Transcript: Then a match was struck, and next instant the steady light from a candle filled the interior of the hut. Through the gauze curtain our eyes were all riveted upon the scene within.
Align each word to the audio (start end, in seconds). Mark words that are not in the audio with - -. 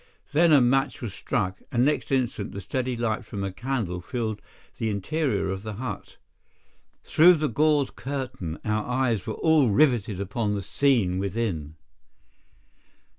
Then 0.33 0.51
a 0.51 0.61
match 0.61 0.99
was 0.99 1.13
struck, 1.13 1.61
and 1.71 1.85
next 1.85 2.11
instant 2.11 2.53
the 2.53 2.61
steady 2.61 2.97
light 2.97 3.23
from 3.23 3.43
a 3.43 3.51
candle 3.51 4.01
filled 4.01 4.41
the 4.79 4.89
interior 4.89 5.51
of 5.51 5.61
the 5.61 5.73
hut. 5.73 6.17
Through 7.03 7.35
the 7.35 7.47
gauze 7.47 7.91
curtain 7.91 8.57
our 8.65 8.83
eyes 8.83 9.27
were 9.27 9.35
all 9.35 9.69
riveted 9.69 10.19
upon 10.19 10.55
the 10.55 10.63
scene 10.63 11.19
within. 11.19 11.75